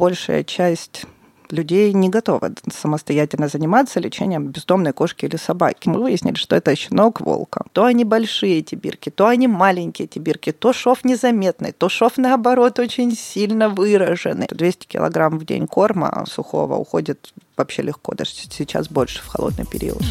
[0.00, 1.04] большая часть
[1.50, 5.88] людей не готовы самостоятельно заниматься лечением бездомной кошки или собаки.
[5.88, 7.64] Мы выяснили, что это щенок волка.
[7.72, 12.16] То они большие, эти бирки, то они маленькие, эти бирки, то шов незаметный, то шов,
[12.16, 14.46] наоборот, очень сильно выраженный.
[14.50, 20.02] 200 килограмм в день корма сухого уходит вообще легко, даже сейчас больше в холодный период.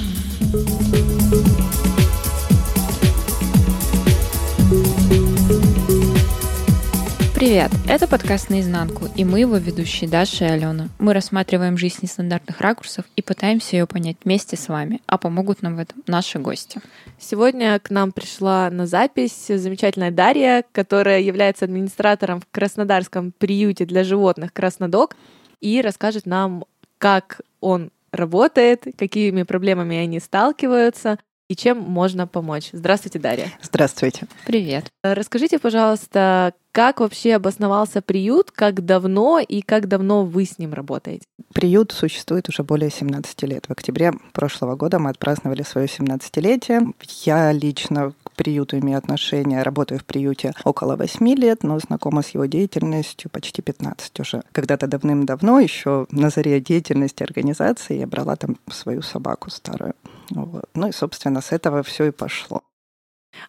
[7.40, 7.71] Привет!
[7.88, 10.89] Это подкаст «Наизнанку», и мы его ведущие Даша и Алена.
[11.00, 15.78] Мы рассматриваем жизнь нестандартных ракурсов и пытаемся ее понять вместе с вами, а помогут нам
[15.78, 16.82] в этом наши гости.
[17.18, 24.04] Сегодня к нам пришла на запись замечательная Дарья, которая является администратором в Краснодарском приюте для
[24.04, 25.16] животных «Краснодок»
[25.61, 26.66] и расскажет нам,
[26.97, 31.18] как он работает, какими проблемами они сталкиваются,
[31.50, 32.70] и чем можно помочь.
[32.72, 33.52] Здравствуйте, Дарья.
[33.62, 34.28] Здравствуйте.
[34.45, 34.86] Привет.
[35.03, 41.25] Расскажите, пожалуйста, как вообще обосновался приют, как давно и как давно вы с ним работаете?
[41.52, 43.66] Приют существует уже более 17 лет.
[43.67, 46.94] В октябре прошлого года мы отпраздновали свое 17-летие.
[47.25, 52.30] Я лично к приюту имею отношение, работаю в приюте около 8 лет, но знакома с
[52.30, 54.44] его деятельностью почти 15 уже.
[54.52, 59.95] Когда-то давным-давно, еще на заре деятельности организации, я брала там свою собаку старую.
[60.30, 60.66] Вот.
[60.73, 62.63] Ну и, собственно, с этого все и пошло.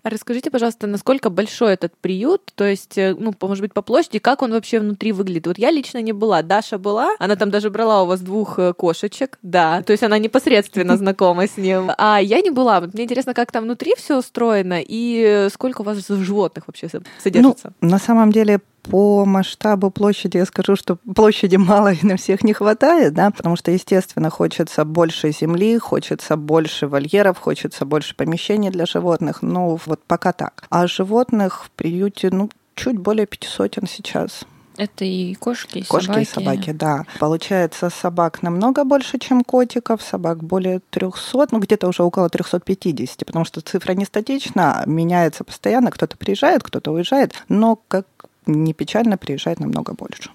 [0.02, 4.18] А расскажите, пожалуйста, насколько большой этот приют, то есть, э, ну, может быть, по площади,
[4.18, 5.46] как он вообще внутри выглядит?
[5.46, 8.72] Вот я лично не была, Даша была, она там даже брала у вас двух э,
[8.74, 12.80] кошечек, да, то есть она непосредственно знакома с ним, а я не была.
[12.80, 17.72] Вот мне интересно, как там внутри все устроено и сколько у вас животных вообще содержится?
[17.80, 22.42] Ну, на самом деле по масштабу площади я скажу, что площади мало и на всех
[22.42, 28.70] не хватает, да, потому что, естественно, хочется больше земли, хочется больше вольеров, хочется больше помещений
[28.70, 29.42] для животных.
[29.42, 30.64] Ну, вот пока так.
[30.70, 34.44] А животных в приюте, ну, чуть более пяти сотен сейчас.
[34.76, 36.22] Это и кошки, и кошки собаки.
[36.22, 37.04] и собаки, да.
[37.18, 43.44] Получается, собак намного больше, чем котиков, собак более 300, ну где-то уже около 350, потому
[43.44, 48.06] что цифра не статична, меняется постоянно, кто-то приезжает, кто-то уезжает, но как
[48.52, 50.30] не печально, приезжает намного больше.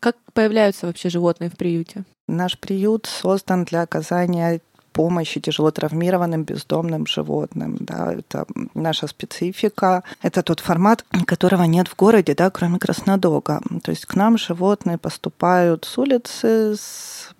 [0.00, 2.04] Как появляются вообще животные в приюте?
[2.28, 4.60] Наш приют создан для оказания
[4.94, 7.76] помощи тяжело травмированным бездомным животным.
[7.80, 10.02] Да, это наша специфика.
[10.22, 13.60] Это тот формат, которого нет в городе, да, кроме Краснодога.
[13.82, 17.34] То есть к нам животные поступают с улицы, с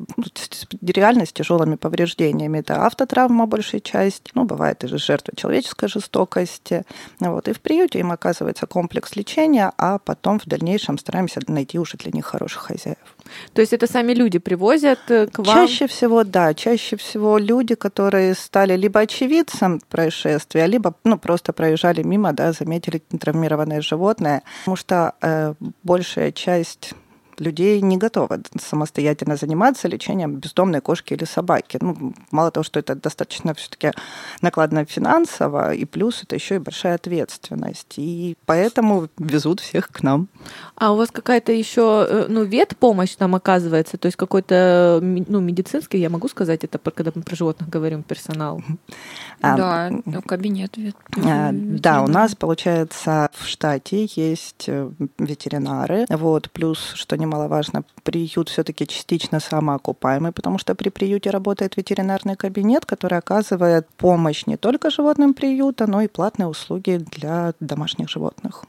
[0.82, 2.59] реально с тяжелыми повреждениями.
[2.59, 6.82] Это автотравма большая часть, ну, бывает и жертва человеческой жестокости.
[7.20, 7.48] Вот.
[7.48, 12.10] И в приюте им оказывается комплекс лечения, а потом в дальнейшем стараемся найти уже для
[12.10, 13.13] них хороших хозяев.
[13.53, 15.67] То есть это сами люди привозят э, к вам?
[15.67, 16.55] Чаще всего, да.
[16.55, 23.03] Чаще всего люди, которые стали либо очевидцем происшествия, либо ну, просто проезжали мимо, да, заметили
[23.19, 24.43] травмированное животное.
[24.61, 26.95] Потому что э, большая часть
[27.39, 31.78] людей не готовы самостоятельно заниматься лечением бездомной кошки или собаки.
[31.81, 33.93] Ну, мало того, что это достаточно все-таки
[34.41, 37.94] накладно финансово, и плюс это еще и большая ответственность.
[37.97, 40.28] И поэтому везут всех к нам.
[40.77, 45.99] А у вас какая-то еще э, ну, ветпомощь там оказывается, то есть какой-то ну, медицинский,
[45.99, 48.62] я могу сказать это, когда мы про животных говорим, персонал?
[49.41, 50.97] А, да, ну, кабинет вет.
[51.25, 58.49] А, да, у нас, получается, в штате есть э, ветеринары, вот, плюс, что немаловажно, приют
[58.49, 64.91] все-таки частично самоокупаемый, потому что при приюте работает ветеринарный кабинет, который оказывает помощь не только
[64.91, 68.65] животным приюта, но и платные услуги для домашних животных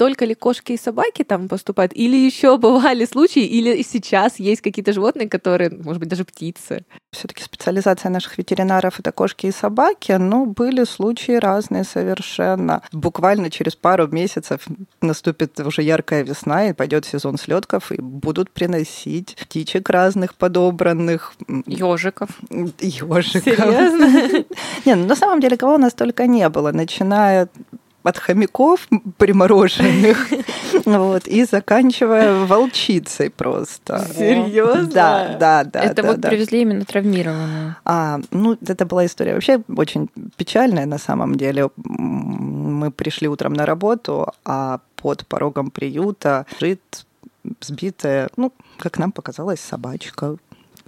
[0.00, 4.94] только ли кошки и собаки там поступают, или еще бывали случаи, или сейчас есть какие-то
[4.94, 6.86] животные, которые, может быть, даже птицы?
[7.12, 12.80] Все-таки специализация наших ветеринаров это кошки и собаки, но были случаи разные совершенно.
[12.92, 14.62] Буквально через пару месяцев
[15.02, 21.34] наступит уже яркая весна, и пойдет сезон слетков, и будут приносить птичек разных подобранных.
[21.66, 22.30] Ежиков.
[22.80, 23.44] Ежиков.
[23.44, 24.44] Серьезно?
[24.86, 27.50] Не, ну на самом деле кого у нас только не было, начиная
[28.02, 28.88] от хомяков
[29.18, 30.28] примороженных,
[30.84, 34.06] вот, и заканчивая волчицей просто.
[34.16, 34.86] Серьезно?
[34.86, 35.80] Да, да, да.
[35.82, 36.28] Это да, вот да.
[36.28, 37.76] привезли именно травмированную.
[37.84, 41.70] А, ну, это была история вообще очень печальная на самом деле.
[41.76, 46.80] Мы пришли утром на работу, а под порогом приюта лежит
[47.60, 50.36] сбитая, ну, как нам показалось, собачка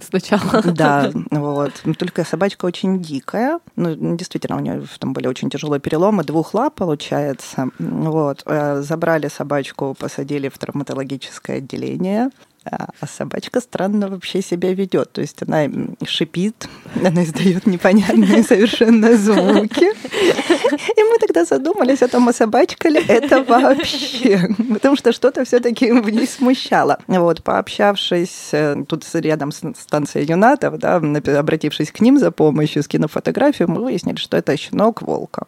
[0.03, 0.61] сначала.
[0.63, 1.71] Да, вот.
[1.97, 3.59] Только собачка очень дикая.
[3.75, 7.69] Ну, действительно, у нее там были очень тяжелые переломы двух лап, получается.
[7.79, 8.43] Вот.
[8.45, 12.29] Э, забрали собачку, посадили в травматологическое отделение.
[12.65, 15.11] А, а собачка странно вообще себя ведет.
[15.11, 15.69] То есть она
[16.05, 19.85] шипит, она издает непонятные совершенно звуки.
[19.85, 24.47] И мы тогда задумались о том, а собачка ли это вообще?
[24.73, 26.99] Потому что что-то все-таки в ней смущало.
[27.07, 33.11] Вот, пообщавшись э, тут рядом с станцией юнатов, да, обратившись к ним за помощью, скинув
[33.11, 35.45] фотографию, мы выяснили, что это щенок волка.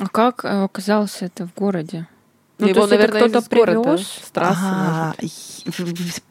[0.00, 2.06] А как э, оказалось это в городе?
[2.60, 4.60] Ну, Его, наверное, кто-то привез с трассы.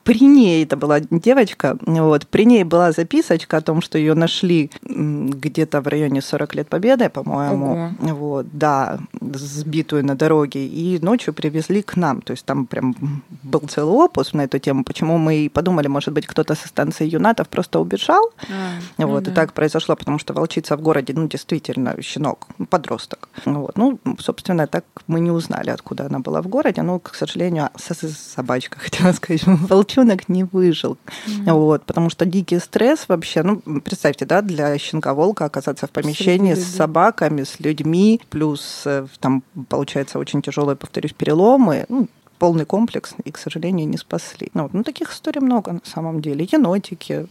[0.03, 4.71] При ней это была девочка, вот, при ней была записочка о том, что ее нашли
[4.81, 8.15] где-то в районе 40 лет Победы, по-моему, Ого.
[8.15, 12.95] вот, да, сбитую на дороге, и ночью привезли к нам, то есть там прям
[13.43, 17.07] был целый опус на эту тему, почему мы и подумали, может быть, кто-то со станции
[17.07, 21.27] Юнатов просто убежал, а, вот, ну, и так произошло, потому что волчица в городе, ну,
[21.27, 26.81] действительно, щенок, подросток, вот, ну, собственно, так мы не узнали, откуда она была в городе,
[26.81, 30.97] но, к сожалению, собачка, хотела сказать, волчонок не выжил.
[31.27, 31.53] Mm-hmm.
[31.53, 36.65] Вот, потому что дикий стресс вообще, ну, представьте, да, для щенка-волка оказаться в помещении с
[36.65, 42.07] собаками, с людьми, плюс э, там, получается, очень тяжелые, повторюсь, переломы, ну,
[42.39, 44.49] полный комплекс, и, к сожалению, не спасли.
[44.53, 46.47] Ну, вот, ну, таких историй много на самом деле.
[46.51, 47.27] Енотики,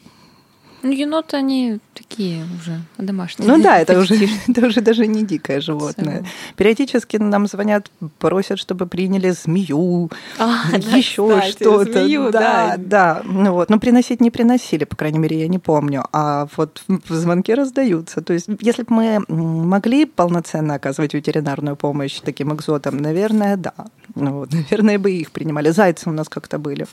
[0.83, 3.49] ну, еноты, они такие уже домашние.
[3.51, 4.15] Ну да, это уже,
[4.49, 6.25] это уже даже не дикое животное.
[6.57, 11.93] Периодически нам звонят, просят, чтобы приняли змею, а, еще да, что-то.
[11.93, 12.77] Змею, да, да.
[12.77, 13.23] да.
[13.25, 13.71] Ну, вот.
[13.71, 16.05] Но приносить не приносили, по крайней мере, я не помню.
[16.13, 18.21] А вот звонки раздаются.
[18.21, 23.75] То есть, если бы мы могли полноценно оказывать ветеринарную помощь таким экзотам, наверное, да.
[24.15, 25.71] Ну, вот, наверное, бы их принимали.
[25.71, 26.87] Зайцы у нас как-то были.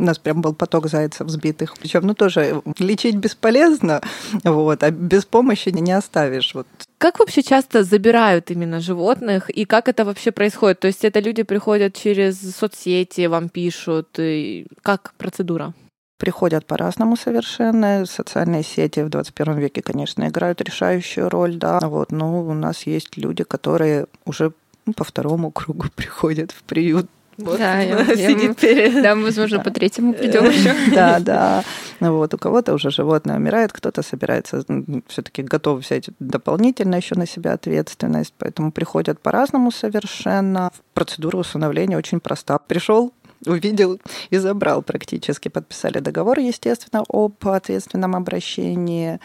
[0.00, 1.74] У нас прям был поток зайцев сбитых.
[1.78, 4.00] Причем, ну, тоже лечить бесполезно,
[4.44, 6.54] вот, а без помощи не оставишь.
[6.54, 6.66] Вот.
[6.98, 10.80] Как вообще часто забирают именно животных, и как это вообще происходит?
[10.80, 15.74] То есть это люди приходят через соцсети, вам пишут, и как процедура?
[16.20, 18.04] приходят по-разному совершенно.
[18.06, 21.80] Социальные сети в 21 веке, конечно, играют решающую роль, да.
[21.80, 24.52] Вот, но у нас есть люди, которые уже
[24.96, 27.06] по второму кругу приходят в приют
[27.44, 29.02] вот, да, я, сидит перед...
[29.02, 30.74] Да, возможно, по третьему придем еще.
[30.94, 31.64] Да, да.
[32.00, 34.64] Вот, у кого-то уже животное умирает, кто-то собирается
[35.08, 40.70] все-таки готов взять дополнительно еще на себя ответственность, поэтому приходят по-разному совершенно.
[40.94, 42.58] Процедура усыновления очень проста.
[42.58, 43.12] Пришел,
[43.46, 44.00] увидел
[44.30, 45.48] и забрал практически.
[45.48, 49.20] Подписали договор, естественно, об ответственном обращении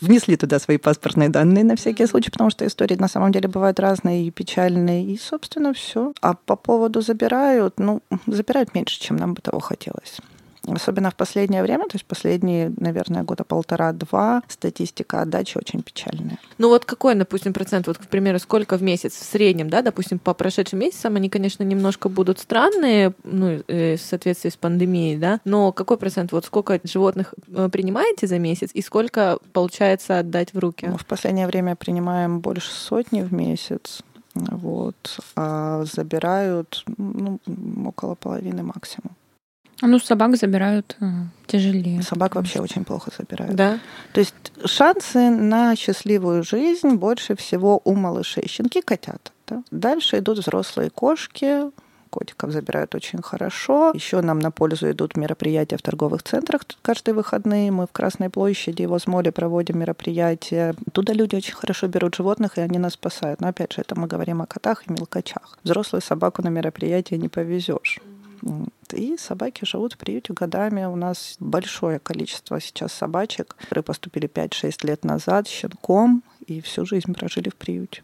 [0.00, 3.80] внесли туда свои паспортные данные на всякий случай, потому что истории на самом деле бывают
[3.80, 5.04] разные и печальные.
[5.06, 6.12] И, собственно, все.
[6.20, 10.20] А по поводу забирают, ну, забирают меньше, чем нам бы того хотелось.
[10.66, 16.38] Особенно в последнее время, то есть последние, наверное, года полтора-два, статистика отдачи очень печальная.
[16.58, 20.18] Ну вот какой, допустим, процент, вот, к примеру, сколько в месяц в среднем, да, допустим,
[20.18, 25.40] по прошедшим месяцам, они, конечно, немножко будут странные, ну, э, в соответствии с пандемией, да,
[25.44, 30.58] но какой процент, вот сколько животных э, принимаете за месяц и сколько получается отдать в
[30.58, 30.86] руки?
[30.86, 34.02] Ну, в последнее время принимаем больше сотни в месяц.
[34.34, 37.38] Вот, а забирают ну,
[37.86, 39.12] около половины максимум.
[39.82, 41.04] Ну, собак забирают э,
[41.46, 42.02] тяжелее.
[42.02, 43.54] Собак вообще очень плохо забирают.
[43.54, 43.78] Да.
[44.12, 44.34] То есть
[44.64, 48.48] шансы на счастливую жизнь больше всего у малышей.
[48.48, 49.32] Щенки, котята.
[49.46, 49.62] Да?
[49.70, 51.70] Дальше идут взрослые кошки,
[52.14, 53.90] котиков забирают очень хорошо.
[53.92, 57.72] Еще нам на пользу идут мероприятия в торговых центрах каждые выходные.
[57.72, 60.76] Мы в Красной площади в Озмоле проводим мероприятия.
[60.92, 63.40] Туда люди очень хорошо берут животных, и они нас спасают.
[63.40, 65.58] Но опять же, это мы говорим о котах и мелкачах.
[65.64, 67.98] Взрослую собаку на мероприятие не повезешь.
[68.94, 70.84] И собаки живут в приюте годами.
[70.84, 77.12] У нас большое количество сейчас собачек, которые поступили 5-6 лет назад щенком и всю жизнь
[77.12, 78.02] прожили в приюте.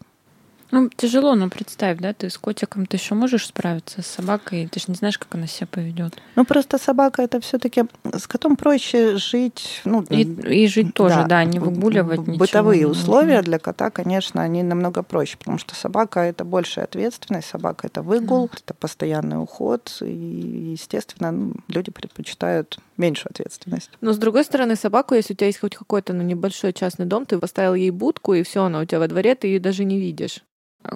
[0.71, 4.79] Ну, тяжело, но представь, да, ты с котиком ты еще можешь справиться, с собакой ты
[4.79, 6.17] же не знаешь, как она себя поведет.
[6.35, 9.81] Ну, просто собака это все-таки с котом проще жить.
[9.83, 12.37] Ну, и, и жить тоже, да, да не выгуливать ничего.
[12.37, 13.43] Бытовые условия нужно.
[13.43, 18.45] для кота, конечно, они намного проще, потому что собака это большая ответственность, собака это выгул,
[18.45, 18.59] mm.
[18.63, 23.89] это постоянный уход, и, естественно, ну, люди предпочитают меньшую ответственность.
[23.99, 27.25] Но с другой стороны, собаку, если у тебя есть хоть какой-то ну, небольшой частный дом,
[27.25, 29.99] ты поставил ей будку, и все, она у тебя во дворе, ты ее даже не
[29.99, 30.43] видишь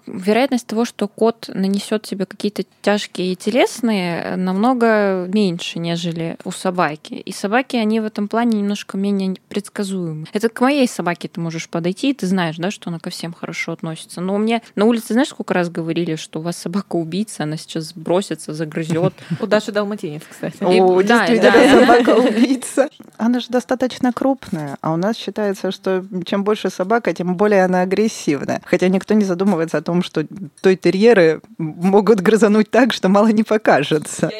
[0.07, 7.13] вероятность того, что кот нанесет тебе какие-то тяжкие телесные, намного меньше, нежели у собаки.
[7.13, 10.27] И собаки, они в этом плане немножко менее предсказуемы.
[10.33, 13.33] Это к моей собаке ты можешь подойти, и ты знаешь, да, что она ко всем
[13.33, 14.21] хорошо относится.
[14.21, 17.57] Но у меня на улице, знаешь, сколько раз говорили, что у вас собака убийца, она
[17.57, 19.13] сейчас бросится, загрызет.
[19.39, 20.57] У Даши далматинец, кстати.
[20.61, 22.89] О, действительно, собака убийца.
[23.17, 27.81] Она же достаточно крупная, а у нас считается, что чем больше собака, тем более она
[27.81, 28.61] агрессивная.
[28.65, 30.25] Хотя никто не задумывается о том, что
[30.61, 34.31] той терьеры могут грызануть так, что мало не покажется.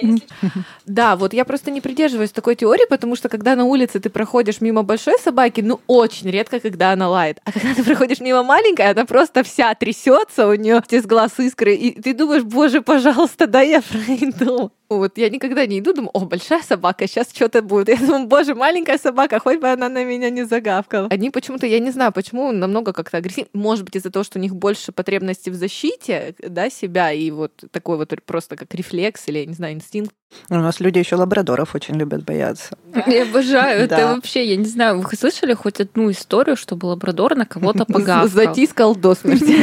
[0.86, 4.62] Да, вот я просто не придерживаюсь такой теории, потому что когда на улице ты проходишь
[4.62, 7.40] мимо большой собаки, ну очень редко, когда она лает.
[7.44, 11.76] А когда ты проходишь мимо маленькой, она просто вся трясется, у нее из глаз искры,
[11.76, 14.72] и ты думаешь, боже, пожалуйста, да я пройду.
[14.90, 17.90] Вот я никогда не иду, думаю, о, большая собака, сейчас что-то будет.
[17.90, 21.08] Я думаю, боже, маленькая собака, хоть бы она на меня не загавкала.
[21.10, 23.50] Они почему-то, я не знаю, почему намного как-то агрессивнее.
[23.54, 27.64] Может быть, из-за того, что у них больше потребности в защите, да, себя, и вот
[27.72, 30.14] такой вот просто как рефлекс или, я не знаю, инстинкт.
[30.50, 32.78] У нас люди еще лабрадоров очень любят бояться.
[33.08, 33.82] Я обожаю.
[33.82, 38.28] Это вообще, я не знаю, вы слышали хоть одну историю, чтобы лабрадор на кого-то погавкал?
[38.28, 39.56] Затискал до смерти.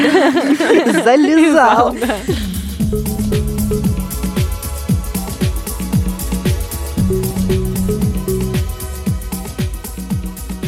[1.04, 1.94] Залезал.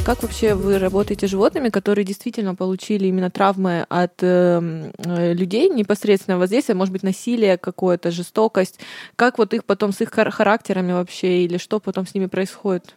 [0.05, 4.91] Как вообще вы работаете с животными, которые действительно получили именно травмы от э,
[5.33, 8.81] людей, непосредственно воздействия, может быть, насилие какое-то, жестокость?
[9.17, 12.97] Как вот их потом с их характерами вообще, или что потом с ними происходит?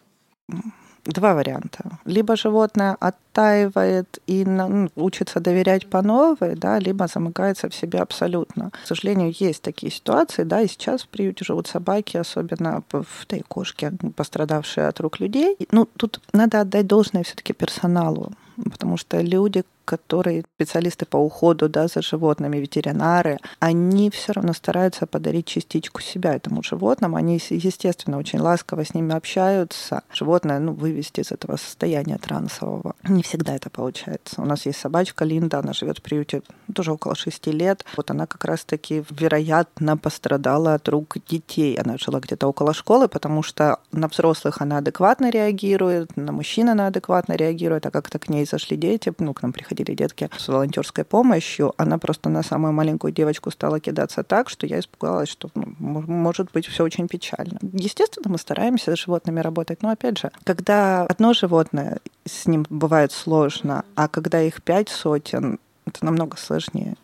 [1.12, 1.98] Два варианта.
[2.04, 8.70] Либо животное оттаивает и ну, учится доверять по новой, да, либо замыкается в себе абсолютно.
[8.70, 13.44] К сожалению, есть такие ситуации, да, и сейчас в приюте живут собаки, особенно в той
[13.46, 15.56] кошке, пострадавшие от рук людей.
[15.70, 18.32] Ну, тут надо отдать должное все-таки персоналу,
[18.70, 25.06] потому что люди, которые специалисты по уходу да, за животными, ветеринары, они все равно стараются
[25.06, 27.16] подарить частичку себя этому животному.
[27.16, 30.02] Они, естественно, очень ласково с ними общаются.
[30.12, 32.94] Животное ну, вывести из этого состояния трансового.
[33.08, 34.42] Не всегда это получается.
[34.42, 36.42] У нас есть собачка Линда, она живет в приюте
[36.74, 37.84] тоже около шести лет.
[37.96, 41.76] Вот она как раз-таки, вероятно, пострадала от рук детей.
[41.76, 46.88] Она жила где-то около школы, потому что на взрослых она адекватно реагирует, на мужчин она
[46.88, 50.48] адекватно реагирует, а как-то к ней зашли дети, ну, к нам приходили приходили детки с
[50.48, 55.50] волонтерской помощью, она просто на самую маленькую девочку стала кидаться так, что я испугалась, что
[55.54, 57.58] ну, может быть все очень печально.
[57.72, 63.12] Естественно, мы стараемся с животными работать, но опять же, когда одно животное, с ним бывает
[63.12, 66.94] сложно, а когда их пять сотен, это намного сложнее.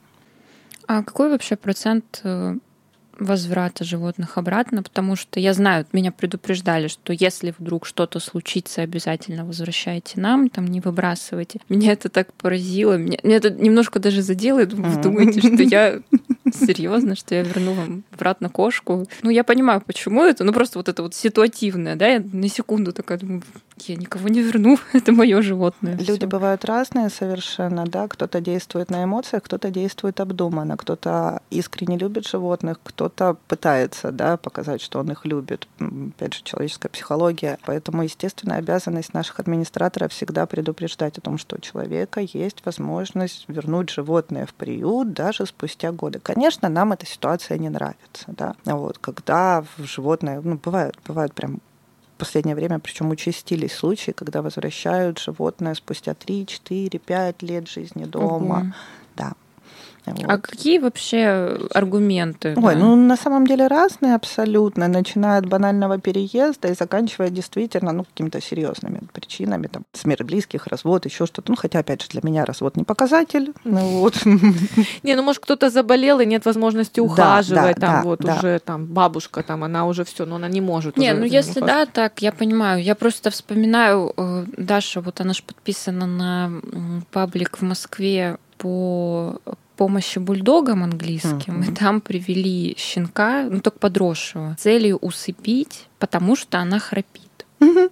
[0.86, 2.56] А какой вообще процент э,
[3.18, 9.44] возврата животных обратно, потому что я знаю, меня предупреждали, что если вдруг что-то случится, обязательно
[9.44, 11.60] возвращайте нам, там не выбрасывайте.
[11.68, 16.00] Меня это так поразило, меня, меня это немножко даже задело, вы думаете, что я
[16.52, 19.06] серьезно, что я верну вам обратно кошку.
[19.22, 22.92] Ну, я понимаю, почему это, ну просто вот это вот ситуативное, да, я на секунду
[22.92, 23.42] такая думаю,
[23.80, 25.96] я никого не верну, это мое животное.
[25.96, 26.26] Люди Всё.
[26.26, 32.78] бывают разные совершенно, да, кто-то действует на эмоциях, кто-то действует обдуманно, кто-то искренне любит животных,
[32.82, 35.68] кто-то пытается, да, показать, что он их любит.
[35.78, 37.58] Опять же, человеческая психология.
[37.66, 43.90] Поэтому, естественно, обязанность наших администраторов всегда предупреждать о том, что у человека есть возможность вернуть
[43.90, 46.20] животное в приют даже спустя годы.
[46.20, 51.60] Конечно, нам эта ситуация не нравится, да, вот, когда животное, ну, бывает, бывает прям
[52.24, 58.60] последнее время, причем участились случаи, когда возвращают животное спустя 3, 4, 5 лет жизни дома.
[58.60, 58.72] Угу.
[59.16, 59.32] Да.
[60.06, 60.24] Вот.
[60.28, 62.54] А какие вообще аргументы?
[62.56, 62.80] Ой, да?
[62.80, 68.40] ну на самом деле разные абсолютно, начиная от банального переезда и заканчивая действительно ну, какими-то
[68.40, 71.50] серьезными причинами, там, смерть близких, развод, еще что-то.
[71.50, 73.52] Ну, хотя, опять же, для меня развод не показатель.
[73.64, 74.24] Ну, вот.
[75.02, 79.64] Не, ну, может, кто-то заболел и нет возможности ухаживать, там, вот уже там бабушка, там,
[79.64, 80.96] она уже все, но она не может.
[80.96, 82.82] Не, ну, если да, так, я понимаю.
[82.82, 86.52] Я просто вспоминаю, э, Даша, вот она же подписана на
[87.10, 89.38] паблик в Москве по
[89.76, 91.72] помощи бульдогам английским, uh-huh.
[91.72, 97.46] и там привели щенка, ну только подросшего, целью усыпить, потому что она храпит.
[97.60, 97.90] Uh-huh.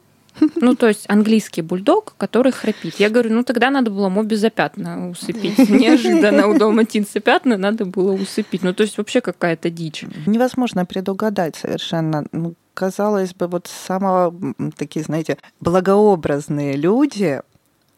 [0.56, 2.94] Ну, то есть английский бульдог, который храпит.
[2.98, 5.58] Я говорю, ну тогда надо было моби за пятна усыпить.
[5.70, 8.62] Неожиданно у дома Тинса пятна надо было усыпить.
[8.62, 10.04] Ну, то есть вообще какая-то дичь.
[10.26, 12.24] Невозможно предугадать совершенно.
[12.32, 14.34] Ну, казалось бы, вот самого
[14.76, 17.42] такие, знаете, благообразные люди,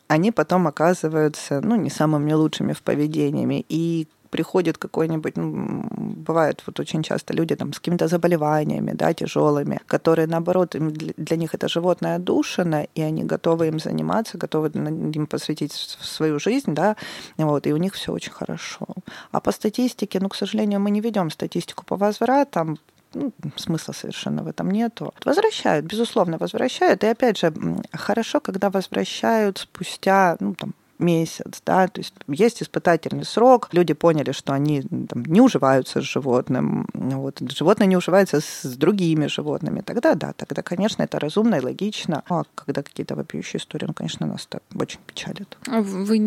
[0.08, 3.64] они потом оказываются, ну, не самыми лучшими в поведениями.
[3.68, 5.86] И приходит какой-нибудь, ну,
[6.26, 11.36] бывает вот очень часто люди там с какими-то заболеваниями, да, тяжелыми, которые, наоборот, им, для
[11.36, 14.70] них это животное отдушено, и они готовы им заниматься, готовы
[15.14, 16.96] им посвятить свою жизнь, да,
[17.36, 18.86] вот, и у них все очень хорошо.
[19.30, 22.78] А по статистике, ну, к сожалению, мы не ведем статистику по возвратам,
[23.14, 25.14] ну, смысла совершенно в этом нету.
[25.24, 27.04] Возвращают, безусловно, возвращают.
[27.04, 27.52] И опять же,
[27.92, 34.32] хорошо, когда возвращают спустя, ну, там, месяц, да, то есть есть испытательный срок, люди поняли,
[34.32, 40.14] что они там, не уживаются с животным, вот, животное не уживается с, другими животными, тогда
[40.14, 44.46] да, тогда, конечно, это разумно и логично, а когда какие-то вопиющие истории, ну, конечно, нас
[44.46, 45.58] так очень печалит.
[45.68, 46.18] А вы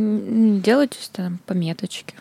[0.61, 2.15] делаете там пометочки?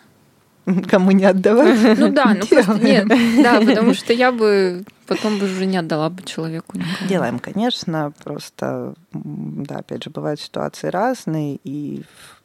[0.91, 1.99] кому не отдавать.
[1.99, 3.07] Ну да, ну просто нет,
[3.43, 7.09] да, потому что я бы потом бы уже не отдала бы человеку никому.
[7.09, 12.03] Делаем, конечно, просто, да, опять же, бывают ситуации разные, и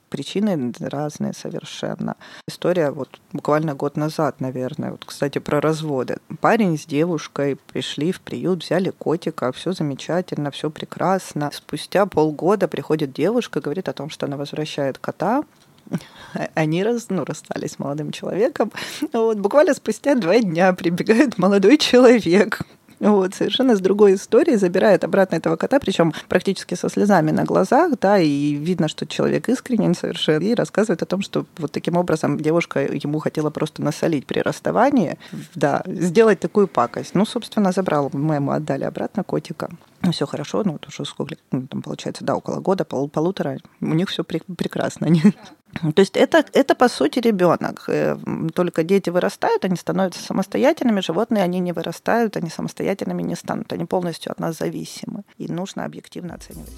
[0.10, 2.16] причины разные совершенно.
[2.48, 6.18] История вот буквально год назад, наверное, вот, кстати, про разводы.
[6.42, 11.50] Парень с девушкой пришли в приют, взяли котика, все замечательно, все прекрасно.
[11.54, 15.44] Спустя полгода приходит девушка, говорит о том, что она возвращает кота,
[16.56, 18.72] они раз, ну, расстались с молодым человеком.
[19.14, 22.62] Вот, буквально спустя два дня прибегает молодой человек,
[23.02, 27.94] вот, совершенно с другой историей забирает обратно этого кота, причем практически со слезами на глазах,
[28.00, 32.40] да, и видно, что человек искренен совершенно, и рассказывает о том, что вот таким образом
[32.40, 35.18] девушка ему хотела просто насолить при расставании,
[35.56, 37.16] да, сделать такую пакость.
[37.16, 39.72] Ну, собственно, забрал, мы ему отдали обратно котика.
[40.04, 43.58] Ну, все хорошо, ну, вот уже сколько, ну, там, получается, да, около года, пол, полутора,
[43.82, 45.08] у них все пр- прекрасно.
[45.80, 47.86] То есть это, это по сути ребенок.
[47.88, 48.18] Э,
[48.54, 53.86] только дети вырастают, они становятся самостоятельными, животные они не вырастают, они самостоятельными не станут, они
[53.86, 55.24] полностью от нас зависимы.
[55.38, 56.72] И нужно объективно оценивать.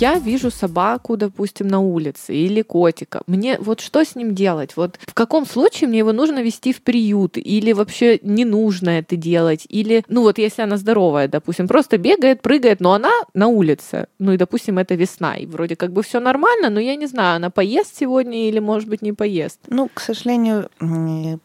[0.00, 3.22] Я вижу собаку, допустим, на улице или котика.
[3.26, 4.76] Мне вот что с ним делать?
[4.76, 7.36] Вот в каком случае мне его нужно вести в приют?
[7.36, 9.66] Или вообще не нужно это делать?
[9.68, 14.08] Или, ну вот если она здоровая, допустим, просто бегает, прыгает, но она на улице.
[14.18, 17.36] Ну и, допустим, это весна, и вроде как бы все нормально, но я не знаю,
[17.36, 19.60] она поест сегодня или, может быть, не поест.
[19.68, 20.70] Ну, к сожалению,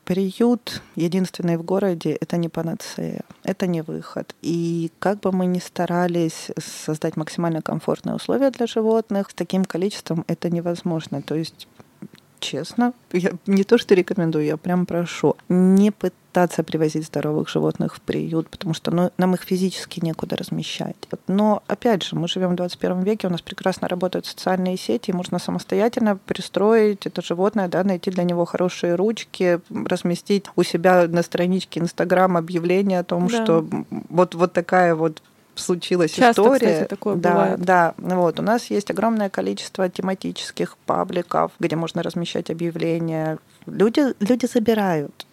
[0.05, 4.35] приют единственный в городе— это не панацея, это не выход.
[4.41, 9.29] И как бы мы ни старались создать максимально комфортные условия, условия для животных.
[9.29, 11.21] С таким количеством это невозможно.
[11.21, 11.67] То есть
[12.39, 17.99] честно, я не то что рекомендую, я прям прошу, не пытаться привозить здоровых животных в
[17.99, 20.95] приют, потому что ну, нам их физически некуда размещать.
[21.27, 25.37] Но, опять же, мы живем в 21 веке, у нас прекрасно работают социальные сети, можно
[25.37, 31.81] самостоятельно пристроить это животное, да, найти для него хорошие ручки, разместить у себя на страничке
[31.81, 33.43] Инстаграм объявление о том, да.
[33.43, 33.67] что
[34.09, 35.21] вот, вот такая вот
[35.59, 36.73] случилась Часто, история.
[36.73, 37.59] Кстати, такое да, бывает.
[37.61, 37.93] да.
[37.97, 43.37] Вот у нас есть огромное количество тематических пабликов, где можно размещать объявления.
[43.65, 45.25] Люди, люди забирают.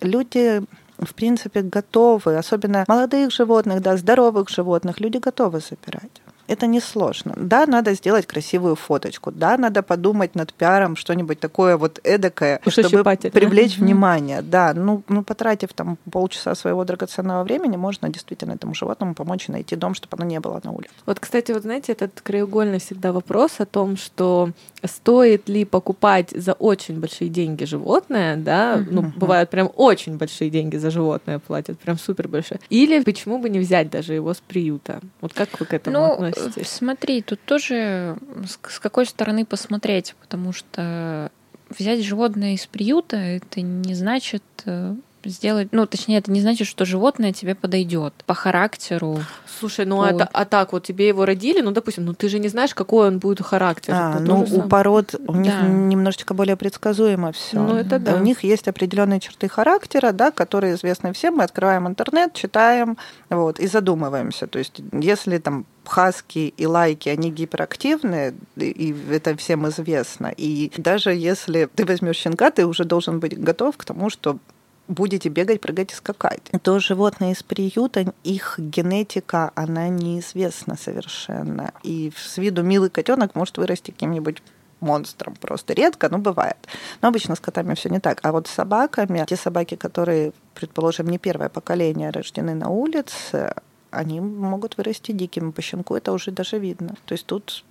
[0.00, 0.62] Люди
[0.98, 7.34] в принципе, готовы, особенно молодых животных, да, здоровых животных, люди готовы забирать это несложно.
[7.36, 13.02] Да, надо сделать красивую фоточку, да, надо подумать над пиаром, что-нибудь такое вот эдакое, чтобы
[13.30, 13.84] привлечь да?
[13.84, 14.42] внимание.
[14.42, 19.76] Да, ну, ну, потратив там полчаса своего драгоценного времени, можно действительно этому животному помочь найти
[19.76, 20.92] дом, чтобы оно не было на улице.
[21.06, 24.50] Вот, кстати, вот знаете, этот краеугольный всегда вопрос о том, что
[24.84, 28.86] стоит ли покупать за очень большие деньги животное, да, uh-huh.
[28.90, 32.60] ну, бывают прям очень большие деньги за животное платят, прям супер большие.
[32.68, 35.00] Или почему бы не взять даже его с приюта?
[35.20, 36.31] Вот как вы к этому ну, относитесь?
[36.36, 38.16] Э, смотри, тут тоже
[38.46, 41.30] с какой стороны посмотреть, потому что
[41.68, 46.84] взять животное из приюта это не значит э, сделать, ну, точнее, это не значит, что
[46.84, 49.20] животное тебе подойдет по характеру.
[49.60, 50.06] Слушай, ну по...
[50.06, 53.08] это, а так вот тебе его родили, ну, допустим, ну ты же не знаешь, какой
[53.08, 53.94] он будет характер.
[53.94, 55.66] А, ну, у пород у них да.
[55.66, 57.60] немножечко более предсказуемо все.
[57.60, 58.14] Ну, это да.
[58.14, 61.36] У них есть определенные черты характера, да, которые известны всем.
[61.36, 62.96] Мы открываем интернет, читаем,
[63.30, 64.46] вот, и задумываемся.
[64.46, 70.32] То есть, если там хаски и лайки, они гиперактивны, и это всем известно.
[70.36, 74.38] И даже если ты возьмешь щенка, ты уже должен быть готов к тому, что
[74.88, 76.50] будете бегать, прыгать и скакать.
[76.62, 81.72] То животные из приюта, их генетика, она неизвестна совершенно.
[81.82, 84.42] И с виду милый котенок может вырасти каким-нибудь
[84.80, 86.56] монстром просто редко, но бывает.
[87.00, 88.18] Но обычно с котами все не так.
[88.22, 93.54] А вот с собаками, те собаки, которые, предположим, не первое поколение рождены на улице,
[93.92, 95.52] они могут вырасти дикими.
[95.52, 96.96] По щенку это уже даже видно.
[97.04, 97.64] То есть тут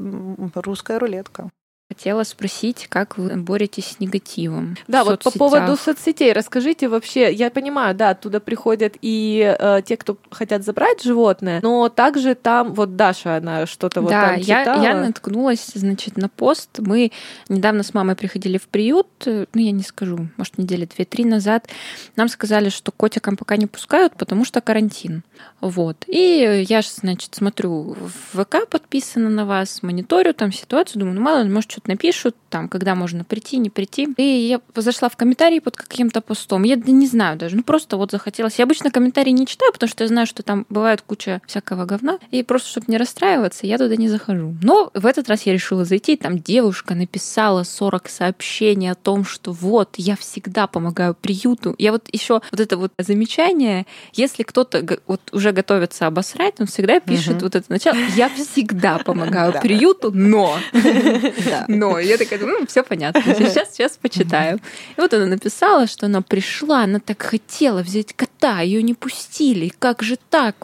[0.56, 1.50] русская рулетка.
[1.92, 4.78] Хотела спросить, как вы боретесь с негативом?
[4.88, 7.34] Да, вот по поводу соцсетей расскажите вообще.
[7.34, 12.74] Я понимаю, да, оттуда приходят и э, те, кто хотят забрать животное, но также там
[12.76, 14.82] вот Даша, она что-то вот да, там читала.
[14.82, 16.80] я, я наткнулась, значит, на пост.
[16.80, 17.12] Мы
[17.50, 21.68] недавно с мамой приходили в приют, ну я не скажу, может недели две-три назад.
[22.16, 25.24] Нам сказали, что котикам пока не пускают, потому что карантин.
[25.60, 26.06] Вот.
[26.08, 31.42] И я, значит, смотрю в ВК подписано на вас, мониторю там ситуацию, думаю, ну мало
[31.42, 34.08] ли, может, что что-то напишут, там, когда можно прийти, не прийти.
[34.18, 36.64] И я зашла в комментарии под каким-то постом.
[36.64, 38.60] Я не знаю даже, ну просто вот захотелось.
[38.60, 42.20] Я обычно комментарии не читаю, потому что я знаю, что там бывает куча всякого говна.
[42.32, 44.56] И просто, чтобы не расстраиваться, я туда не захожу.
[44.62, 49.52] Но в этот раз я решила зайти, там девушка написала 40 сообщений о том, что
[49.52, 51.76] вот, я всегда помогаю приюту.
[51.78, 57.00] Я вот еще вот это вот замечание, если кто-то вот уже готовится обосрать, он всегда
[57.00, 57.46] пишет угу.
[57.46, 57.98] вот это начало.
[58.16, 60.58] Я всегда помогаю приюту, но.
[61.78, 62.00] Но.
[62.00, 63.22] Я такая, ну, все понятно.
[63.22, 64.60] Сейчас, сейчас почитаю.
[64.98, 69.72] И вот она написала, что она пришла, она так хотела взять кота, ее не пустили.
[69.80, 70.56] Как же так?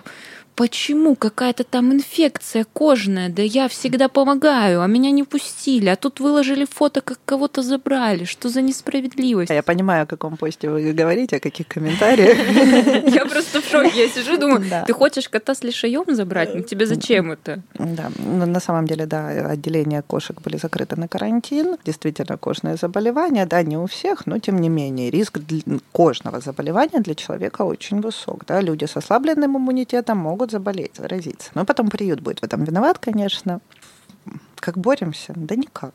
[0.57, 1.15] Почему?
[1.15, 6.65] Какая-то там инфекция кожная, да я всегда помогаю, а меня не пустили, а тут выложили
[6.65, 9.51] фото, как кого-то забрали, что за несправедливость?
[9.51, 12.37] Я понимаю, о каком посте вы говорите, о каких комментариях.
[13.13, 16.85] Я просто в шоке, я сижу, думаю, ты хочешь кота с лишаем забрать, ну тебе
[16.85, 17.61] зачем это?
[17.77, 23.61] Да, на самом деле, да, отделения кошек были закрыты на карантин, действительно кожное заболевание, да,
[23.61, 25.39] не у всех, но тем не менее риск
[25.91, 31.51] кожного заболевания для человека очень высок, да, люди с ослабленным иммунитетом могут могут заболеть, заразиться.
[31.55, 33.59] Но потом приют будет в этом виноват, конечно.
[34.55, 35.33] Как боремся?
[35.35, 35.93] Да никак.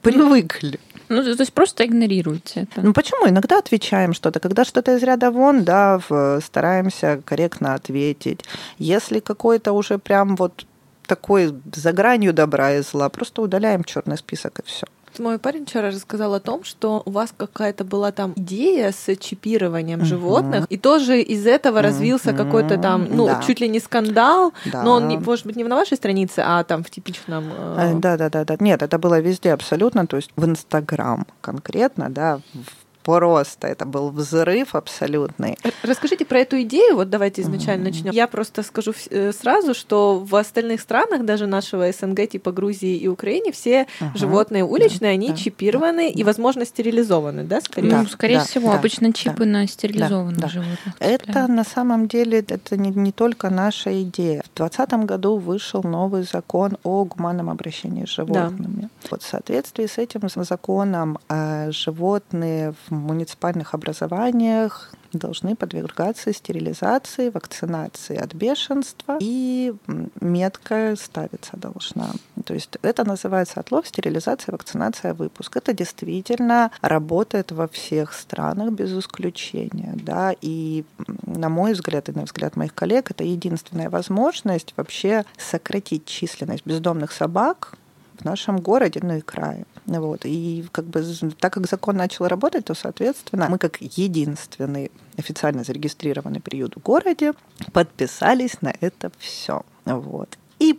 [0.00, 0.78] Привыкли.
[1.08, 2.82] Ну, то есть просто игнорируете это.
[2.82, 3.28] Ну почему?
[3.28, 4.40] Иногда отвечаем что-то.
[4.40, 6.00] Когда что-то из ряда вон, да,
[6.40, 8.44] стараемся корректно ответить.
[8.78, 10.66] Если какой-то уже прям вот
[11.06, 14.86] такой за гранью добра и зла, просто удаляем черный список и все.
[15.18, 20.00] Мой парень вчера рассказал о том, что у вас какая-то была там идея с чипированием
[20.00, 20.04] uh-huh.
[20.04, 21.82] животных, и тоже из этого uh-huh.
[21.82, 23.42] развился какой-то там, ну, да.
[23.46, 24.82] чуть ли не скандал, да.
[24.82, 27.44] но он, не, может быть, не на вашей странице, а там в типичном...
[27.52, 27.94] Э...
[27.94, 28.56] Да, да, да, да.
[28.60, 33.68] Нет, это было везде абсолютно, то есть в Инстаграм конкретно, да, в просто.
[33.68, 35.58] Это был взрыв абсолютный.
[35.82, 36.96] Расскажите про эту идею.
[36.96, 38.04] Вот давайте изначально mm-hmm.
[38.04, 38.12] начнем.
[38.12, 43.08] Я просто скажу э, сразу, что в остальных странах, даже нашего СНГ, типа Грузии и
[43.08, 44.16] Украине, все uh-huh.
[44.16, 47.90] животные уличные, да, они да, чипированы да, и, возможно, стерилизованы, да, скорее?
[47.90, 48.72] Да, ну, скорее да, всего.
[48.72, 50.94] Да, обычно чипы да, на стерилизованных да, животных.
[50.98, 54.42] Это на самом деле это не, не только наша идея.
[54.42, 58.82] В 2020 году вышел новый закон о гуманном обращении с животными.
[58.82, 59.08] Да.
[59.10, 68.16] Вот в соответствии с этим законом э, животные в муниципальных образованиях должны подвергаться стерилизации, вакцинации
[68.16, 69.74] от бешенства, и
[70.20, 72.10] метка ставиться должна.
[72.44, 75.56] То есть это называется отлов, стерилизация, вакцинация, выпуск.
[75.56, 79.94] Это действительно работает во всех странах без исключения.
[79.96, 80.34] Да?
[80.40, 80.84] И,
[81.26, 87.12] на мой взгляд, и на взгляд моих коллег, это единственная возможность вообще сократить численность бездомных
[87.12, 87.74] собак
[88.18, 89.66] в нашем городе, ну и крае.
[89.86, 90.20] Вот.
[90.24, 91.04] И как бы
[91.38, 97.32] так как закон начал работать, то, соответственно, мы как единственный официально зарегистрированный приют в городе
[97.72, 99.62] подписались на это все.
[99.84, 100.38] Вот.
[100.58, 100.78] И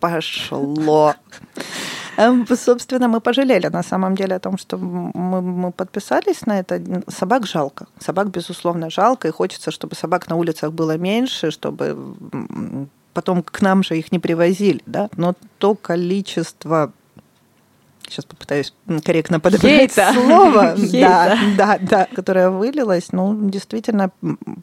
[0.00, 1.14] пошло.
[2.16, 6.80] Эм, собственно, мы пожалели на самом деле о том, что мы, мы подписались на это.
[7.08, 7.86] Собак жалко.
[7.98, 9.28] Собак, безусловно, жалко.
[9.28, 11.96] И хочется, чтобы собак на улицах было меньше, чтобы
[13.12, 16.92] потом к нам же их не привозили, да, но то количество
[18.10, 18.72] сейчас попытаюсь
[19.04, 20.12] корректно подобрать Хейта.
[20.12, 24.10] слово, да, да, да, которое вылилось, ну, действительно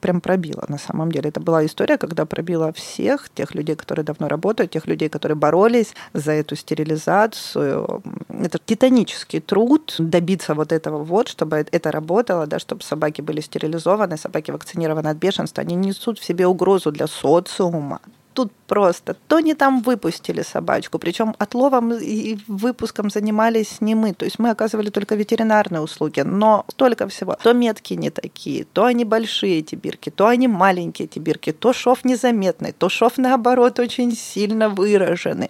[0.01, 1.29] прям пробило на самом деле.
[1.29, 5.93] Это была история, когда пробила всех, тех людей, которые давно работают, тех людей, которые боролись
[6.13, 8.03] за эту стерилизацию.
[8.29, 14.17] Это титанический труд добиться вот этого вот, чтобы это работало, да, чтобы собаки были стерилизованы,
[14.17, 15.62] собаки вакцинированы от бешенства.
[15.62, 17.99] Они несут в себе угрозу для социума
[18.33, 19.15] тут просто.
[19.27, 24.13] То не там выпустили собачку, причем отловом и выпуском занимались не мы.
[24.13, 27.37] То есть мы оказывали только ветеринарные услуги, но столько всего.
[27.43, 31.73] То метки не такие, то они большие эти бирки, то они маленькие эти бирки, то
[31.73, 35.49] шов незаметный, то шов наоборот очень сильно выраженный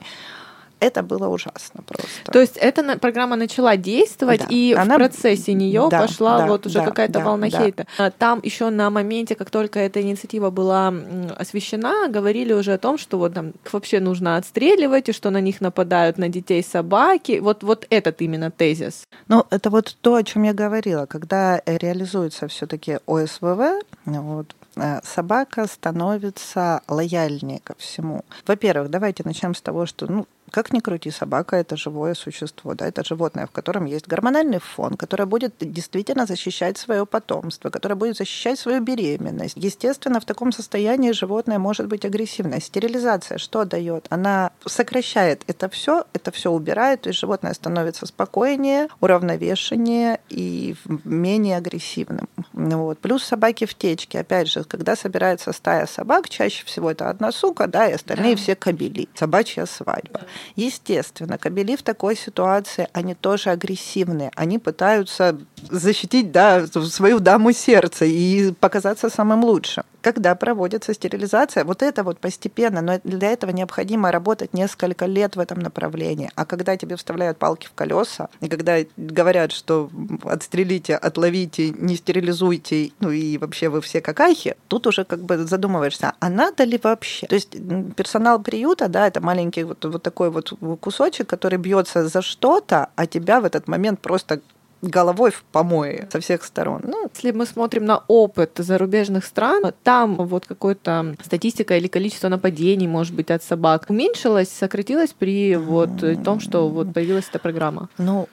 [0.84, 2.32] это было ужасно просто.
[2.32, 4.48] То есть эта программа начала действовать, да.
[4.50, 4.96] и Она...
[4.96, 7.58] в процессе нее да, пошла да, вот уже да, какая-то да, волна да.
[7.58, 7.88] хейта.
[7.98, 10.94] А там еще на моменте, как только эта инициатива была
[11.38, 15.62] освещена, говорили уже о том, что вот там вообще нужно отстреливать, и что на них
[15.62, 17.40] нападают на детей собаки.
[17.40, 19.04] Вот, вот этот именно тезис.
[19.28, 21.06] Ну, это вот то, о чем я говорила.
[21.06, 28.26] Когда реализуется все-таки ОСВВ, вот, э, собака становится лояльнее ко всему.
[28.46, 32.88] Во-первых, давайте начнем с того, что ну, как ни крути, собака это живое существо, да,
[32.88, 38.18] это животное, в котором есть гормональный фон, которое будет действительно защищать свое потомство, которое будет
[38.18, 39.56] защищать свою беременность.
[39.58, 42.60] Естественно, в таком состоянии животное может быть агрессивное.
[42.60, 44.06] Стерилизация что дает?
[44.12, 51.58] Она сокращает это все, это все убирает, то есть животное становится спокойнее, уравновешеннее и менее
[51.58, 52.30] агрессивным.
[52.54, 53.00] Вот.
[53.00, 54.20] Плюс собаки в течке.
[54.20, 58.42] Опять же, когда собирается стая собак, чаще всего это одна сука, да, и остальные да.
[58.42, 59.10] все кобели.
[59.16, 60.22] Собачья свадьба.
[60.56, 64.32] Естественно, кобели в такой ситуации, они тоже агрессивные.
[64.36, 71.82] Они пытаются защитить да, свою даму сердца и показаться самым лучшим когда проводится стерилизация, вот
[71.82, 76.30] это вот постепенно, но для этого необходимо работать несколько лет в этом направлении.
[76.36, 79.90] А когда тебе вставляют палки в колеса, и когда говорят, что
[80.26, 86.14] отстрелите, отловите, не стерилизуйте, ну и вообще вы все какахи, тут уже как бы задумываешься,
[86.20, 87.26] а надо ли вообще?
[87.28, 87.56] То есть
[87.96, 93.08] персонал приюта, да, это маленький вот, вот такой вот кусочек, который бьется за что-то, а
[93.08, 94.42] тебя в этот момент просто
[94.84, 96.82] головой в помое со всех сторон.
[96.84, 102.88] Ну, если мы смотрим на опыт зарубежных стран, там вот какой-то статистика или количество нападений,
[102.88, 107.90] может быть, от собак уменьшилось, сократилось при вот том, что вот появилась эта программа.
[107.98, 108.28] Ну,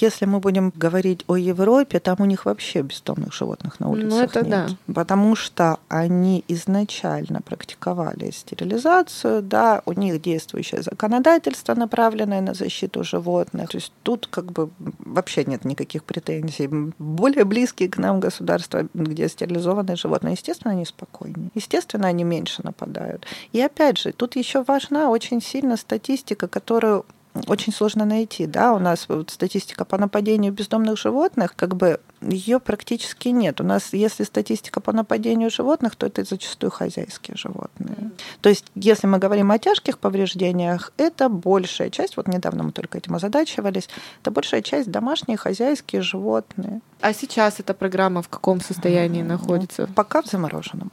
[0.00, 4.20] если мы будем говорить о Европе, там у них вообще бездомных животных на улицах ну,
[4.22, 4.50] это нет.
[4.86, 4.94] Да.
[4.94, 13.70] Потому что они изначально практиковали стерилизацию, да, у них действующее законодательство, направленное на защиту животных.
[13.70, 16.68] То есть тут как бы вообще нет никаких никаких претензий.
[16.98, 21.50] Более близкие к нам государства, где стерилизованные животные, естественно, они спокойнее.
[21.54, 23.26] Естественно, они меньше нападают.
[23.52, 27.04] И опять же, тут еще важна очень сильно статистика, которую
[27.46, 28.46] очень сложно найти.
[28.46, 28.72] Да?
[28.74, 33.60] У нас вот статистика по нападению бездомных животных, как бы ее практически нет.
[33.60, 37.96] У нас, если статистика по нападению животных, то это зачастую хозяйские животные.
[37.96, 38.10] Mm.
[38.40, 42.98] То есть, если мы говорим о тяжких повреждениях, это большая часть, вот недавно мы только
[42.98, 43.88] этим озадачивались,
[44.22, 46.80] это большая часть домашние хозяйские животные.
[47.00, 49.26] А сейчас эта программа в каком состоянии mm.
[49.26, 49.88] находится?
[49.94, 50.92] Пока в замороженном.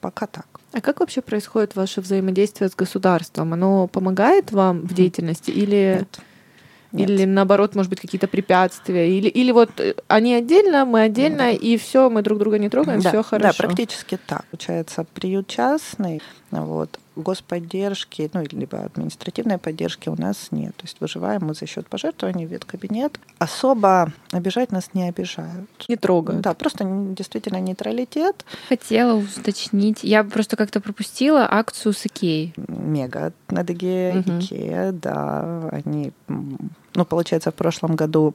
[0.00, 0.57] Пока так.
[0.72, 3.54] А как вообще происходит ваше взаимодействие с государством?
[3.54, 5.98] Оно помогает вам в деятельности или...
[6.00, 6.20] Нет.
[6.90, 7.10] Нет.
[7.10, 9.14] Или наоборот, может быть, какие-то препятствия.
[9.14, 13.02] Или, или вот э, они отдельно, мы отдельно, и все, мы друг друга не трогаем,
[13.02, 13.58] да, все хорошо.
[13.58, 14.46] Да, практически так.
[14.46, 20.76] Получается, приют частный, вот, господдержки, ну, либо административной поддержки у нас нет.
[20.76, 23.18] То есть выживаем мы за счет пожертвований в веткабинет.
[23.38, 25.68] Особо обижать нас не обижают.
[25.88, 26.42] Не трогают.
[26.42, 28.44] Да, просто действительно нейтралитет.
[28.68, 30.02] Хотела уточнить.
[30.02, 32.54] Я просто как-то пропустила акцию с Икеей.
[32.56, 34.38] Мега Адыгея, угу.
[34.38, 35.68] Икея, да.
[35.70, 36.12] Они
[36.98, 38.34] ну, получается, в прошлом году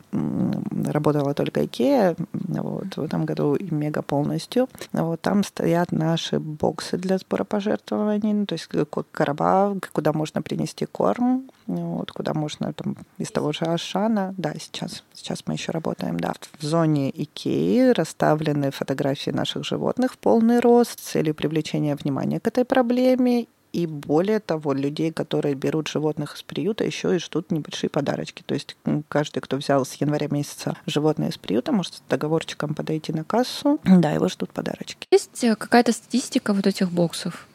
[0.86, 4.69] работала только Икея, вот, в этом году и Мега полностью.
[4.93, 8.69] Вот, там стоят наши боксы для сбора пожертвований, ну, то есть
[9.12, 14.34] короба, куда можно принести корм, вот, куда можно там из того же Ашана.
[14.38, 16.34] Да, сейчас, сейчас мы еще работаем, да.
[16.58, 22.47] В зоне Икеи расставлены фотографии наших животных в полный рост с целью привлечения внимания к
[22.47, 27.89] этой проблеме и более того, людей, которые берут животных из приюта, еще и ждут небольшие
[27.89, 28.43] подарочки.
[28.45, 28.77] То есть
[29.09, 33.79] каждый, кто взял с января месяца животное из приюта, может с договорчиком подойти на кассу.
[34.03, 35.07] Да, его ждут подарочки.
[35.12, 37.47] Есть э, какая-то статистика вот этих боксов?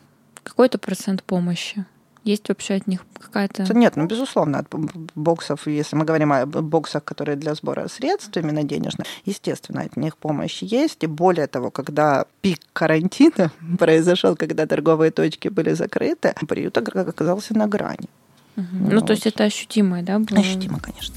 [0.42, 1.85] Какой-то процент помощи?
[2.28, 3.74] Есть вообще от них какая-то...
[3.74, 4.66] Нет, ну, безусловно, от
[5.14, 10.18] боксов, если мы говорим о боксах, которые для сбора средств именно денежных, естественно, от них
[10.18, 11.04] помощь есть.
[11.04, 17.66] И более того, когда пик карантина произошел, когда торговые точки были закрыты, приют оказался на
[17.66, 18.08] грани.
[18.56, 18.66] Угу.
[18.72, 19.06] Ну, вот.
[19.06, 20.18] то есть это ощутимое, да?
[20.18, 20.40] Было?
[20.40, 21.14] Ощутимо, конечно.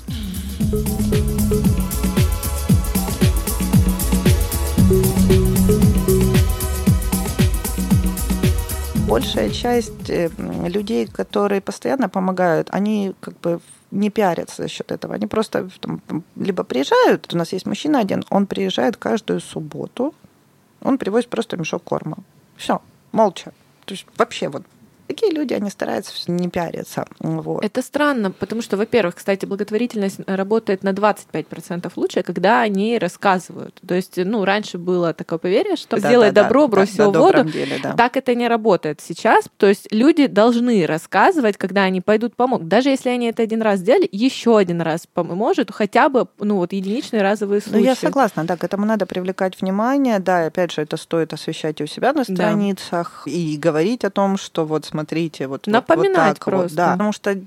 [9.12, 10.30] Большая часть э,
[10.69, 13.60] людей, которые постоянно помогают, они как бы
[13.91, 15.15] не пиарятся за счет этого.
[15.15, 16.02] Они просто там,
[16.38, 20.13] либо приезжают, у нас есть мужчина один, он приезжает каждую субботу,
[20.82, 22.17] он привозит просто мешок корма.
[22.56, 23.52] Все, молча.
[23.86, 24.63] То есть вообще вот
[25.12, 27.06] Такие люди, они стараются не пиариться.
[27.19, 27.65] Вот.
[27.65, 33.78] Это странно, потому что, во-первых, кстати, благотворительность работает на 25% лучше, когда они рассказывают.
[33.86, 37.10] То есть, ну, раньше было такое поверье, что да, сделай да, добро, да, брось да,
[37.10, 37.43] в воду.
[37.43, 37.91] Деле, да.
[37.97, 39.50] Так это не работает сейчас.
[39.58, 42.69] То есть люди должны рассказывать, когда они пойдут помогут.
[42.69, 46.71] Даже если они это один раз сделали, еще один раз поможет, хотя бы, ну, вот
[46.71, 47.80] единичные разовые случаи.
[47.80, 51.34] Ну, я согласна, да, к этому надо привлекать внимание, да, и опять же, это стоит
[51.34, 53.32] освещать у себя на страницах да.
[53.34, 56.68] и говорить о том, что вот смотри, смотрите, вот Напоминать вот, вот так просто.
[56.68, 57.38] Вот, да, потому что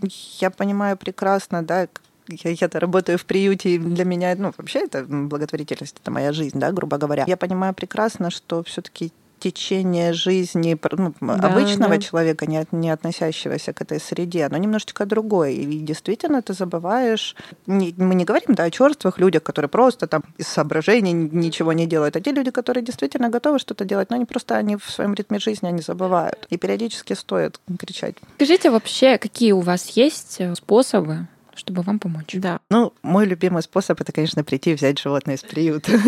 [0.41, 1.89] я понимаю прекрасно, да,
[2.29, 6.59] я, я-то работаю в приюте, и для меня, ну, вообще это благотворительность, это моя жизнь,
[6.59, 7.25] да, грубо говоря.
[7.27, 9.13] Я понимаю прекрасно, что все-таки
[9.45, 11.99] течение жизни ну, да, обычного да.
[11.99, 15.51] человека, не, не относящегося к этой среде, оно немножечко другое.
[15.51, 17.37] И действительно ты забываешь...
[17.67, 21.87] Не, мы не говорим да, о черствых людях, которые просто там из соображений ничего не
[21.87, 25.13] делают, а те люди, которые действительно готовы что-то делать, но они просто они в своем
[25.13, 26.47] ритме жизни они забывают.
[26.49, 28.17] И периодически стоит кричать.
[28.37, 32.35] Скажите вообще, какие у вас есть способы чтобы вам помочь.
[32.35, 32.61] Да.
[32.71, 35.93] Ну, мой любимый способ это, конечно, прийти и взять животное из приюта.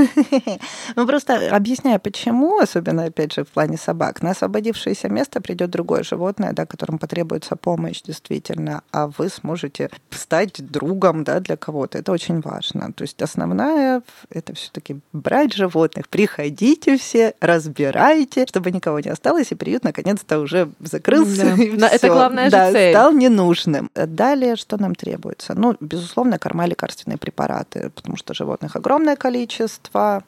[0.95, 6.03] Ну, просто объясняя, почему, особенно, опять же, в плане собак, на освободившееся место придет другое
[6.03, 11.99] животное, да, которому потребуется помощь, действительно, а вы сможете стать другом, да, для кого-то.
[11.99, 12.93] Это очень важно.
[12.93, 19.55] То есть основная это все-таки брать животных, приходите все, разбирайте, чтобы никого не осталось, и
[19.55, 21.57] приют наконец-то уже закрылся.
[21.77, 21.89] Да.
[21.93, 22.93] Это главная да, цель.
[22.93, 23.91] стал ненужным.
[23.95, 25.36] Далее, что нам требуется?
[25.49, 30.23] Ну, безусловно, корма лекарственные препараты, потому что животных огромное количество.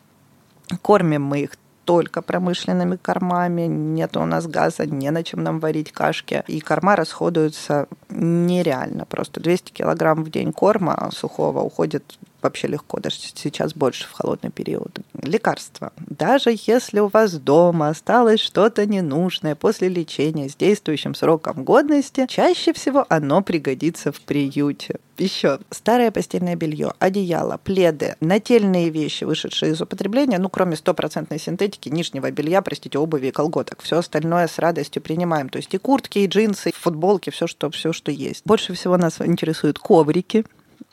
[0.82, 1.52] Кормим мы их
[1.84, 6.44] только промышленными кормами, нет у нас газа, не на чем нам варить кашки.
[6.46, 9.06] И корма расходуются нереально.
[9.06, 14.50] Просто 200 килограмм в день корма сухого уходит вообще легко, даже сейчас больше в холодный
[14.50, 14.98] период.
[15.22, 15.92] Лекарства.
[15.98, 22.72] Даже если у вас дома осталось что-то ненужное после лечения с действующим сроком годности, чаще
[22.72, 24.96] всего оно пригодится в приюте.
[25.18, 31.88] Еще старое постельное белье, одеяло, пледы, нательные вещи, вышедшие из употребления, ну, кроме стопроцентной синтетики,
[31.88, 33.82] нижнего белья, простите, обуви и колготок.
[33.82, 35.48] Все остальное с радостью принимаем.
[35.48, 38.42] То есть и куртки, и джинсы, и футболки, все, что, все, что есть.
[38.44, 40.44] Больше всего нас интересуют коврики,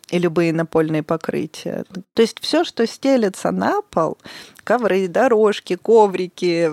[0.09, 1.83] и любые напольные покрытия.
[2.13, 4.17] То есть все, что стелется на пол,
[4.63, 6.71] ковры, дорожки, коврики,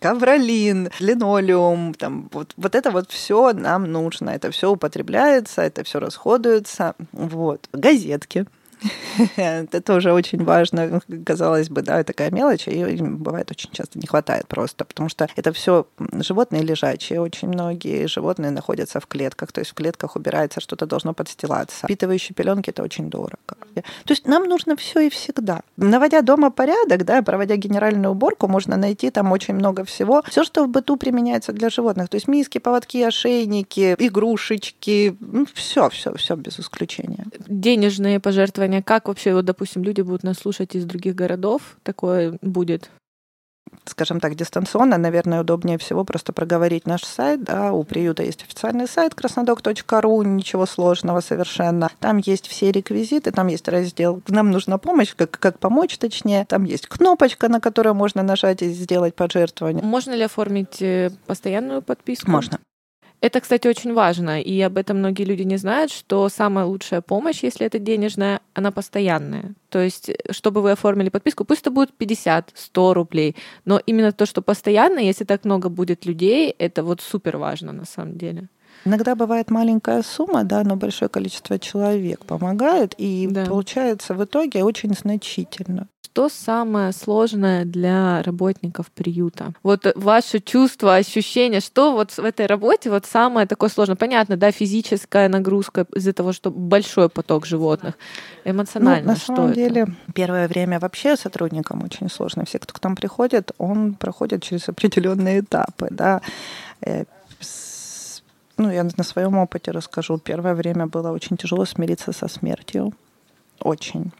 [0.00, 6.00] ковролин, линолеум, там, вот, вот это вот все нам нужно, это все употребляется, это все
[6.00, 6.94] расходуется.
[7.12, 7.68] Вот.
[7.72, 8.46] Газетки,
[9.36, 11.00] это тоже очень важно.
[11.24, 15.52] Казалось бы, да, такая мелочь, ее бывает очень часто не хватает просто, потому что это
[15.52, 20.86] все животные лежачие, очень многие животные находятся в клетках, то есть в клетках убирается, что-то
[20.86, 21.86] должно подстилаться.
[21.86, 23.56] Впитывающие пеленки это очень дорого.
[23.74, 25.60] То есть нам нужно все и всегда.
[25.76, 30.22] Наводя дома порядок, да, проводя генеральную уборку, можно найти там очень много всего.
[30.28, 35.88] Все, что в быту применяется для животных, то есть миски, поводки, ошейники, игрушечки, ну, все,
[35.90, 37.26] все, все без исключения.
[37.46, 42.90] Денежные пожертвования как вообще, вот, допустим, люди будут нас слушать из других городов, такое будет?
[43.84, 47.42] скажем так, дистанционно, наверное, удобнее всего просто проговорить наш сайт.
[47.42, 51.90] Да, у приюта есть официальный сайт краснодок.ру, ничего сложного совершенно.
[52.00, 56.44] Там есть все реквизиты, там есть раздел «Нам нужна помощь», как, как помочь точнее.
[56.46, 59.82] Там есть кнопочка, на которую можно нажать и сделать пожертвование.
[59.82, 62.30] Можно ли оформить э, постоянную подписку?
[62.30, 62.58] Можно.
[63.26, 67.42] Это, кстати, очень важно, и об этом многие люди не знают, что самая лучшая помощь,
[67.42, 69.54] если это денежная, она постоянная.
[69.68, 73.34] То есть, чтобы вы оформили подписку, пусть это будет 50, 100 рублей,
[73.64, 77.84] но именно то, что постоянно, если так много будет людей, это вот супер важно на
[77.84, 78.48] самом деле.
[78.84, 83.46] Иногда бывает маленькая сумма, да, но большое количество человек помогает, и да.
[83.46, 85.88] получается в итоге очень значительно.
[86.16, 89.52] Что самое сложное для работников приюта?
[89.62, 93.96] Вот ваше чувство, ощущение, что вот в этой работе вот самое такое сложное?
[93.96, 97.98] Понятно, да, физическая нагрузка из-за того, что большой поток животных.
[98.46, 99.54] Эмоционально ну, на что самом это?
[99.56, 102.46] деле, первое время вообще сотрудникам очень сложно.
[102.46, 106.22] Все, кто к нам приходит, он проходит через определенные этапы, да
[106.80, 107.04] э,
[108.56, 110.16] ну, я на своем опыте расскажу.
[110.16, 112.94] Первое время было очень тяжело смириться со смертью.
[113.60, 114.12] Очень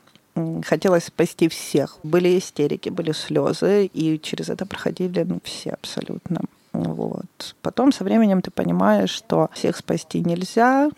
[0.64, 1.98] хотелось спасти всех.
[2.02, 6.42] Были истерики, были слезы, и через это проходили ну, все абсолютно.
[6.72, 7.56] Вот.
[7.62, 10.90] Потом со временем ты понимаешь, что всех спасти нельзя,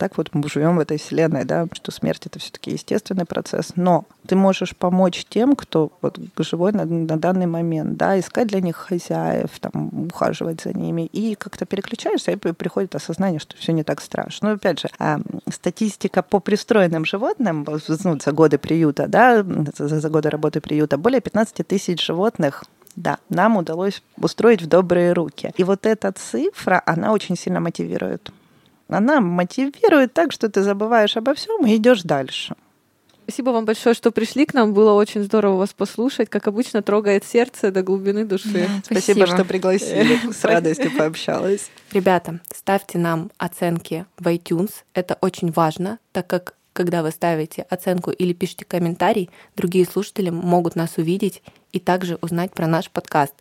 [0.00, 4.06] так вот мы живем в этой вселенной, да, что смерть это все-таки естественный процесс, но
[4.26, 8.76] ты можешь помочь тем, кто вот живой на, на данный момент, да, искать для них
[8.76, 14.00] хозяев, там, ухаживать за ними, и как-то переключаешься, и приходит осознание, что все не так
[14.00, 14.48] страшно.
[14.48, 15.20] Но опять же, а,
[15.52, 17.66] статистика по пристроенным животным
[18.04, 19.44] ну, за годы приюта, да,
[19.76, 22.64] за, за годы работы приюта, более 15 тысяч животных
[22.96, 25.52] да, нам удалось устроить в добрые руки.
[25.56, 28.32] И вот эта цифра, она очень сильно мотивирует.
[28.90, 32.54] Она мотивирует так, что ты забываешь обо всем и идешь дальше.
[33.24, 34.74] Спасибо вам большое, что пришли к нам.
[34.74, 36.28] Было очень здорово вас послушать.
[36.28, 38.68] Как обычно, трогает сердце до глубины души.
[38.82, 40.18] Спасибо, Спасибо что пригласили.
[40.32, 41.70] С радостью пообщалась.
[41.92, 44.72] Ребята, ставьте нам оценки в iTunes.
[44.94, 50.74] Это очень важно, так как когда вы ставите оценку или пишете комментарий, другие слушатели могут
[50.74, 53.34] нас увидеть и также узнать про наш подкаст.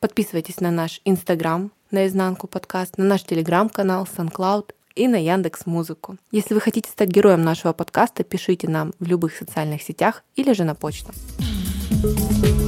[0.00, 6.16] Подписывайтесь на наш Инстаграм, наизнанку подкаст, на наш телеграм-канал, SoundCloud и на Яндекс Музыку.
[6.30, 10.64] Если вы хотите стать героем нашего подкаста, пишите нам в любых социальных сетях или же
[10.64, 11.12] на почту.
[12.02, 12.61] thank you